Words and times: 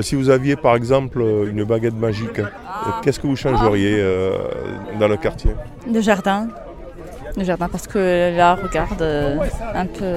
Euh, 0.00 0.02
si 0.02 0.14
vous 0.16 0.30
aviez 0.30 0.56
par 0.56 0.74
exemple 0.76 1.20
euh, 1.20 1.50
une 1.50 1.64
baguette 1.64 1.94
magique, 1.94 2.38
euh, 2.38 2.44
qu'est-ce 3.02 3.20
que 3.20 3.26
vous 3.26 3.36
changeriez 3.36 3.96
dans 4.98 5.08
le 5.08 5.16
quartier? 5.16 5.52
Le 5.92 6.00
jardin. 6.00 6.48
Le 7.36 7.44
jardin, 7.44 7.68
parce 7.68 7.86
que 7.86 8.36
là, 8.36 8.56
regarde, 8.60 9.02
un 9.82 9.86
peu. 9.86 10.14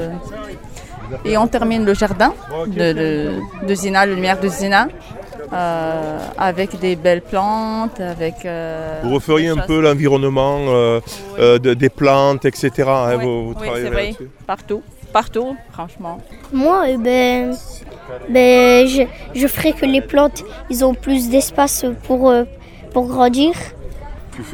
Et 1.25 1.37
on 1.37 1.47
termine 1.47 1.85
le 1.85 1.93
jardin 1.93 2.33
de, 2.65 2.93
de, 2.93 3.31
de 3.67 3.75
Zina, 3.75 4.05
le 4.05 4.15
lumière 4.15 4.39
de 4.39 4.47
Zina, 4.47 4.87
euh, 5.51 6.17
avec 6.37 6.79
des 6.79 6.95
belles 6.95 7.21
plantes, 7.21 7.99
avec. 7.99 8.45
euh, 8.45 9.01
Vous 9.03 9.13
referiez 9.13 9.49
un 9.49 9.57
peu 9.57 9.79
l'environnement 9.81 10.57
euh, 10.69 10.99
de- 11.59 11.75
des 11.75 11.89
plantes, 11.89 12.45
etc. 12.45 12.71
hein, 12.87 13.15
Oui, 13.17 13.23
vous, 13.23 13.43
vous 13.49 13.55
oui, 13.59 13.67
travaillez 13.67 13.89
là-dessus 13.91 14.29
Partout, 14.47 14.81
partout, 15.13 15.55
franchement. 15.71 16.17
Moi, 16.51 16.77
eh 16.89 16.97
ben, 16.97 17.53
ben, 18.29 18.87
je, 18.87 19.03
je 19.33 19.47
ferai 19.47 19.71
que 19.73 19.85
les 19.85 20.01
plantes, 20.01 20.43
ils 20.69 20.83
ont 20.83 20.93
plus 20.93 21.29
d'espace 21.29 21.85
pour, 22.07 22.29
euh, 22.29 22.43
pour 22.93 23.05
grandir. 23.07 23.53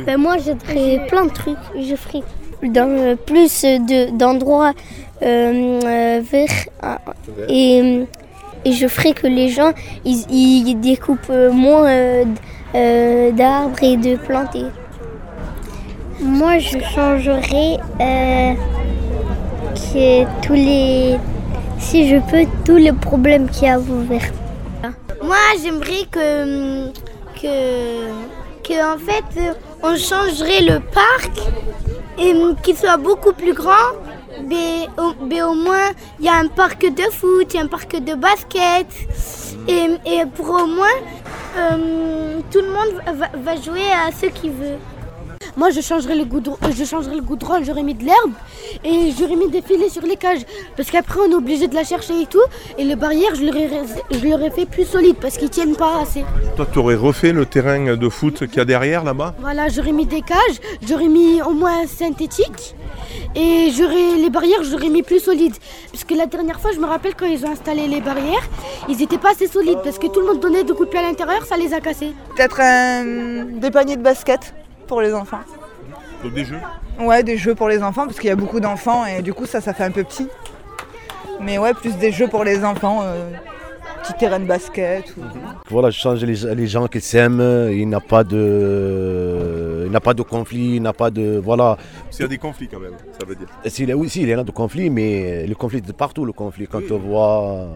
Ben, 0.06 0.18
moi, 0.18 0.36
je 0.38 0.52
ferai 0.64 1.06
plein 1.08 1.26
de 1.26 1.32
trucs. 1.42 1.58
Je 1.90 1.96
ferai 1.96 2.22
dans, 2.78 2.90
euh, 2.90 3.16
plus 3.16 3.64
de- 3.64 4.10
d'endroits 4.18 4.74
euh, 5.22 5.80
euh, 5.84 6.22
verts 6.32 6.66
euh, 6.84 6.96
et, 7.48 8.06
et 8.66 8.72
je 8.74 8.88
ferai 8.88 9.14
que 9.14 9.28
les 9.28 9.50
gens, 9.50 9.72
ils, 10.06 10.24
ils 10.30 10.76
découpent 10.80 11.32
moins 11.52 12.24
d'arbres 13.42 13.82
et 13.84 13.96
de 13.98 14.16
plantes. 14.18 14.56
et- 14.56 14.66
Moi, 16.22 16.58
je 16.60 16.78
changerai 16.94 17.78
tous 20.42 20.54
les, 20.54 21.18
si 21.80 22.10
je 22.10 22.18
peux, 22.30 22.46
tous 22.66 22.78
les 22.78 22.94
problèmes 22.94 23.50
qu'il 23.50 23.68
y 23.68 23.72
a 23.72 23.80
ouverts. 23.80 24.32
Moi, 25.24 25.36
j'aimerais 25.62 26.06
que, 26.12 26.92
que, 27.42 28.94
en 28.94 28.98
fait, 28.98 29.56
on 29.84 29.96
changerait 29.96 30.62
le 30.62 30.80
parc 30.80 31.32
et 32.18 32.34
qu'il 32.64 32.78
soit 32.78 32.98
beaucoup 32.98 33.34
plus 33.34 33.54
grand. 33.54 33.92
Mais 34.48 34.88
au, 34.98 35.54
moins, 35.54 35.90
il 36.20 36.26
y 36.26 36.30
a 36.30 36.36
un 36.36 36.48
parc 36.48 36.82
de 36.82 37.04
foot, 37.12 37.56
un 37.56 37.68
parc 37.68 38.02
de 38.02 38.14
basket. 38.14 38.88
Et, 39.68 39.88
et 40.06 40.26
pour 40.36 40.50
au 40.50 40.68
moins, 40.68 40.98
euh, 41.58 42.40
tout 42.52 42.60
le 42.60 42.68
monde 42.68 43.02
va, 43.16 43.28
va 43.34 43.62
jouer 43.62 43.92
à 43.92 44.12
ce 44.12 44.28
qu'il 44.28 44.52
veut. 44.52 44.78
Moi, 45.60 45.72
je 45.72 45.82
changerais 45.82 46.16
le 46.16 46.24
goudron, 46.24 46.56
euh, 46.64 46.70
je 46.74 46.86
changerais 46.86 47.18
le 47.18 47.22
goudron, 47.22 47.56
j'aurais 47.66 47.84
mis 47.84 47.94
de 47.94 48.06
l'herbe 48.06 48.32
et 48.82 49.12
j'aurais 49.18 49.36
mis 49.36 49.50
des 49.50 49.62
filets 49.62 49.90
sur 49.90 50.04
les 50.04 50.16
cages. 50.16 50.46
Parce 50.78 50.90
qu'après, 50.90 51.20
on 51.28 51.32
est 51.32 51.36
obligé 51.36 51.68
de 51.68 51.76
la 51.76 51.84
chercher 51.84 52.22
et 52.22 52.28
tout. 52.28 52.40
Et 52.78 52.86
les 52.86 52.96
barrières, 52.96 53.36
je 53.36 53.44
l'aurais, 53.44 53.70
je 54.10 54.26
l'aurais 54.26 54.52
fait 54.52 54.66
plus 54.66 54.86
solide 54.86 55.18
parce 55.22 55.38
qu'ils 55.38 55.50
tiennent 55.50 55.76
pas 55.76 56.00
assez. 56.04 56.24
Toi, 56.56 56.66
tu 56.72 56.80
aurais 56.80 56.96
refait 56.96 57.34
le 57.34 57.46
terrain 57.46 57.98
de 57.98 58.10
foot 58.10 58.48
qu'il 58.48 58.56
y 58.56 58.60
a 58.62 58.66
derrière 58.66 59.04
là-bas? 59.04 59.36
Voilà, 59.42 59.68
j'aurais 59.68 59.92
mis 59.92 60.06
des 60.06 60.22
cages, 60.22 60.60
j'aurais 60.88 61.10
mis 61.10 61.42
au 61.42 61.52
moins 61.52 61.86
synthétique 61.88 62.74
et 63.36 63.70
j'aurais 63.78 64.16
les 64.18 64.30
barrières, 64.30 64.64
j'aurais 64.64 64.88
mis 64.88 65.04
plus 65.04 65.20
solides. 65.20 65.56
Parce 65.92 66.06
que 66.06 66.14
la 66.14 66.26
dernière 66.26 66.62
fois, 66.62 66.72
je 66.74 66.80
me 66.80 66.86
rappelle 66.86 67.16
quand 67.16 67.26
ils 67.26 67.46
ont 67.46 67.52
installé 67.52 67.86
les 67.90 68.00
barrières, 68.00 68.48
ils 68.88 68.96
n'étaient 68.96 69.18
pas 69.18 69.32
assez 69.32 69.48
solides 69.48 69.80
parce 69.84 70.00
que 70.00 70.08
tout 70.08 70.22
le 70.22 70.28
monde 70.28 70.40
donnait 70.40 70.64
des 70.64 70.72
coups 70.72 70.86
de 70.88 70.92
pied 70.94 71.00
à 71.00 71.04
l'intérieur, 71.04 71.46
ça 71.46 71.58
les 71.58 71.74
a 71.74 71.82
cassés. 71.82 72.14
Peut-être 72.38 72.62
un- 72.62 73.44
des 73.60 73.72
paniers 73.72 73.98
de 73.98 74.02
basket 74.04 74.54
pour 74.90 75.02
les 75.02 75.14
enfants. 75.14 75.40
Donc 76.24 76.34
des 76.34 76.44
jeux 76.44 76.60
Ouais, 77.00 77.24
des 77.24 77.38
jeux 77.38 77.56
pour 77.56 77.70
les 77.70 77.82
enfants 77.82 78.06
parce 78.08 78.20
qu'il 78.20 78.28
y 78.28 78.34
a 78.34 78.36
beaucoup 78.36 78.60
d'enfants 78.60 79.06
et 79.06 79.22
du 79.22 79.34
coup 79.34 79.46
ça, 79.46 79.62
ça 79.62 79.74
fait 79.74 79.86
un 79.86 79.92
peu 79.92 80.04
petit. 80.04 80.28
Mais 81.42 81.58
ouais, 81.58 81.74
plus 81.74 81.96
des 81.96 82.12
jeux 82.12 82.28
pour 82.28 82.44
les 82.44 82.66
enfants, 82.66 83.00
euh, 83.04 83.30
petit 84.04 84.14
terrain 84.16 84.40
de 84.42 84.46
basket. 84.46 85.06
ou- 85.18 85.22
Voilà, 85.70 85.90
je 85.90 85.98
change 85.98 86.22
les, 86.26 86.36
les 86.56 86.68
gens 86.68 86.88
qui 86.88 87.00
s'aiment, 87.00 87.70
il 87.72 87.88
n'y 87.88 87.96
a 87.96 88.02
pas 88.02 88.26
de, 88.26 89.84
il 89.86 89.90
n'y 89.92 89.96
a 89.96 90.02
pas 90.02 90.14
de 90.14 90.22
conflit, 90.24 90.76
il 90.76 90.82
n'y 90.82 90.88
a 90.88 90.92
pas 90.94 91.10
de, 91.10 91.40
voilà. 91.42 91.78
S'il 92.10 92.24
y 92.24 92.26
a 92.26 92.28
des 92.28 92.38
conflits 92.38 92.68
quand 92.68 92.80
même, 92.82 92.92
ça 93.18 93.26
veut 93.26 93.36
dire. 93.36 93.48
A- 93.64 93.96
oui, 93.98 94.10
si, 94.10 94.22
il 94.24 94.28
y 94.30 94.36
en 94.36 94.40
a 94.40 94.44
de 94.44 94.52
conflits, 94.52 94.90
mais 94.90 95.48
le 95.48 95.56
conflit 95.56 95.82
de 95.82 95.92
partout, 95.94 96.26
le 96.26 96.34
conflit. 96.34 96.68
Quand 96.68 96.82
on 96.92 96.98
voit, 96.98 97.68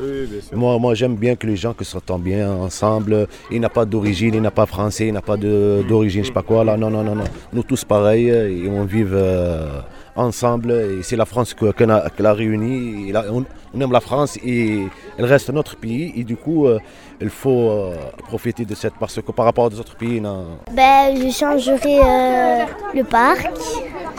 Oui, 0.00 0.26
bien 0.26 0.40
sûr. 0.40 0.56
moi, 0.56 0.78
moi 0.78 0.94
j'aime 0.94 1.14
bien 1.16 1.36
que 1.36 1.46
les 1.46 1.56
gens 1.56 1.72
que 1.72 1.84
s'entendent 1.84 2.22
bien 2.22 2.50
ensemble. 2.50 3.26
Il 3.50 3.58
n'y 3.60 3.66
a 3.66 3.70
pas 3.70 3.84
d'origine, 3.84 4.34
il 4.34 4.40
n'y 4.40 4.46
a 4.46 4.50
pas 4.50 4.66
français, 4.66 5.06
il 5.06 5.12
n'y 5.12 5.18
a 5.18 5.22
pas 5.22 5.36
de- 5.36 5.82
d'origine, 5.88 6.22
je 6.22 6.28
sais 6.28 6.32
pas 6.32 6.42
quoi. 6.42 6.64
Là, 6.64 6.76
non, 6.76 6.90
non, 6.90 7.02
non, 7.02 7.14
non. 7.14 7.24
Nous 7.52 7.62
tous 7.62 7.84
pareils 7.84 8.28
et 8.28 8.68
on 8.68 8.84
vit 8.84 9.04
euh, 9.10 9.80
ensemble. 10.14 10.70
Et 10.72 11.02
c'est 11.02 11.16
la 11.16 11.24
France 11.24 11.54
que- 11.54 11.72
qu'on 11.72 11.88
a, 11.88 12.10
qu'elle 12.10 12.26
a 12.26 12.34
réunie. 12.34 13.08
Et 13.08 13.12
là, 13.12 13.24
on, 13.30 13.44
on 13.74 13.80
aime 13.80 13.92
la 13.92 14.00
France 14.00 14.38
et 14.44 14.86
elle 15.18 15.24
reste 15.24 15.50
notre 15.50 15.76
pays. 15.76 16.12
Et 16.16 16.24
du 16.24 16.36
coup, 16.36 16.66
euh, 16.66 16.78
il 17.20 17.30
faut 17.30 17.70
euh, 17.70 17.94
profiter 18.28 18.64
de 18.66 18.74
cette 18.74 18.94
parce 19.00 19.16
que 19.22 19.32
par 19.32 19.46
rapport 19.46 19.64
aux 19.72 19.80
autres 19.80 19.96
pays, 19.96 20.20
non. 20.20 20.58
Ben, 20.74 21.16
je 21.16 21.30
changerai 21.30 22.00
euh, 22.00 22.64
le 22.94 23.04
parc. 23.04 23.50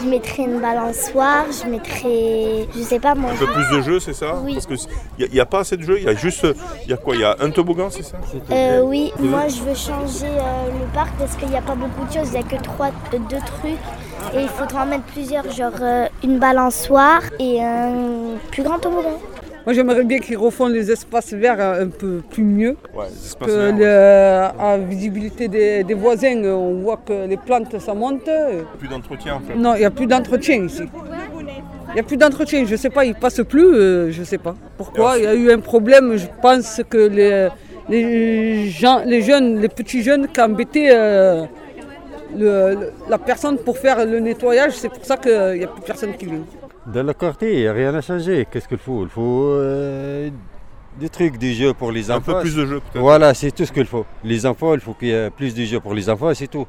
Je 0.01 0.07
mettrai 0.07 0.43
une 0.43 0.59
balançoire. 0.59 1.45
Je 1.51 1.69
mettrai, 1.69 2.67
je 2.75 2.81
sais 2.81 2.99
pas 2.99 3.15
moi. 3.15 3.31
Un 3.31 3.35
peu 3.35 3.47
plus 3.47 3.77
de 3.77 3.81
jeux, 3.81 3.99
c'est 3.99 4.13
ça 4.13 4.35
Oui. 4.43 4.53
Parce 4.53 4.65
qu'il 4.65 5.31
n'y 5.31 5.39
a, 5.39 5.45
pas 5.45 5.59
assez 5.59 5.77
de 5.77 5.83
jeux, 5.83 5.97
il 5.99 6.05
y 6.05 6.09
a 6.09 6.15
juste. 6.15 6.45
Il 6.83 6.89
y 6.89 6.93
a 6.93 6.97
quoi 6.97 7.15
Il 7.15 7.21
y 7.21 7.23
a 7.23 7.35
un 7.39 7.49
toboggan, 7.49 7.89
c'est 7.89 8.03
ça 8.03 8.17
Euh, 8.51 8.81
oui, 8.81 9.11
moi 9.19 9.47
je 9.47 9.61
veux 9.61 9.75
changer 9.75 10.27
euh, 10.27 10.79
le 10.79 10.85
parc 10.93 11.11
parce 11.17 11.35
qu'il 11.35 11.49
n'y 11.49 11.57
a 11.57 11.61
pas 11.61 11.75
beaucoup 11.75 12.05
de 12.07 12.13
choses, 12.13 12.29
il 12.33 12.39
n'y 12.39 12.39
a 12.39 12.43
que 12.43 12.61
trois, 12.61 12.87
euh, 12.87 13.19
deux 13.29 13.37
trucs. 13.37 14.35
Et 14.35 14.41
il 14.41 14.49
faudra 14.49 14.83
en 14.83 14.85
mettre 14.87 15.03
plusieurs, 15.05 15.49
genre 15.51 15.71
euh, 15.81 16.07
une 16.23 16.39
balançoire 16.39 17.21
et 17.39 17.63
un 17.63 18.37
plus 18.51 18.63
grand 18.63 18.79
toboggan. 18.79 19.19
Moi, 19.67 19.73
j'aimerais 19.73 20.05
bien 20.05 20.19
qu'ils 20.19 20.37
refont 20.37 20.67
les 20.67 20.89
espaces 20.89 21.33
verts 21.33 21.59
euh, 21.59 21.83
un 21.83 21.89
peu 21.89 22.21
plus 22.31 22.43
mieux. 22.45 22.77
Ouais, 22.95 23.03
les 23.09 23.25
espaces 23.27 23.49
Que 23.49 23.53
verts, 23.53 23.73
le- 23.75 24.57
ouais. 24.57 24.63
à 24.65 24.77
visibilité 24.77 25.49
des, 25.49 25.83
des 25.83 25.93
voisins, 25.93 26.41
on 26.45 26.75
voit 26.75 27.01
que 27.05 27.27
les 27.27 27.35
plantes, 27.35 27.77
ça 27.81 27.93
monte. 27.93 28.29
Plus 28.79 28.87
d'entretien 28.87 29.33
en 29.35 29.39
fait. 29.41 29.55
Non, 29.55 29.75
il 29.75 29.79
n'y 29.79 29.85
a 29.85 29.91
plus 29.91 30.07
d'entretien 30.07 30.63
ici. 30.63 30.83
Il 31.89 31.93
n'y 31.95 31.99
a 31.99 32.03
plus 32.03 32.15
d'entretien, 32.15 32.63
je 32.65 32.71
ne 32.71 32.77
sais 32.77 32.89
pas, 32.89 33.03
ils 33.03 33.09
ne 33.09 33.15
passent 33.19 33.41
plus, 33.43 33.65
euh, 33.75 34.09
je 34.09 34.21
ne 34.21 34.25
sais 34.25 34.37
pas. 34.37 34.55
Pourquoi? 34.77 35.17
Il 35.17 35.25
y 35.25 35.27
a 35.27 35.35
eu 35.35 35.51
un 35.51 35.59
problème, 35.59 36.15
je 36.15 36.27
pense 36.41 36.79
que 36.89 36.97
les, 37.09 37.49
les, 37.89 38.69
gens, 38.69 39.01
les 39.05 39.21
jeunes, 39.21 39.59
les 39.59 39.67
petits 39.67 40.01
jeunes 40.01 40.29
qui 40.29 40.39
embêtaient 40.39 40.91
euh, 40.93 41.43
le- 42.37 42.91
la 43.09 43.17
personne 43.17 43.57
pour 43.57 43.77
faire 43.77 44.05
le 44.05 44.19
nettoyage, 44.21 44.71
c'est 44.77 44.87
pour 44.87 45.03
ça 45.03 45.17
qu'il 45.17 45.57
n'y 45.57 45.63
a 45.65 45.67
plus 45.67 45.81
personne 45.85 46.13
qui 46.17 46.25
vient. 46.27 46.45
Dans 46.87 47.05
le 47.05 47.13
quartier, 47.13 47.53
il 47.53 47.59
n'y 47.61 47.67
a 47.67 47.73
rien 47.73 47.93
à 47.95 48.01
changer. 48.01 48.47
Qu'est-ce 48.49 48.67
qu'il 48.67 48.77
faut? 48.77 49.03
Il 49.03 49.09
faut 49.09 49.49
euh, 49.51 50.29
des 50.99 51.09
trucs, 51.09 51.37
des 51.37 51.53
jeux 51.53 51.73
pour 51.73 51.91
les 51.91 52.09
Un 52.09 52.15
enfants. 52.17 52.33
peu 52.35 52.41
plus 52.41 52.55
de 52.55 52.65
jeux 52.65 52.79
peut-être. 52.79 53.01
Voilà, 53.01 53.33
c'est 53.33 53.51
tout 53.51 53.65
ce 53.65 53.71
qu'il 53.73 53.85
faut. 53.85 54.05
Les 54.23 54.45
enfants, 54.45 54.73
il 54.73 54.79
faut 54.79 54.93
qu'il 54.93 55.09
y 55.09 55.11
ait 55.11 55.29
plus 55.29 55.53
de 55.53 55.63
jeux 55.65 55.79
pour 55.81 55.93
les 55.93 56.09
enfants, 56.09 56.33
c'est 56.33 56.47
tout. 56.47 56.65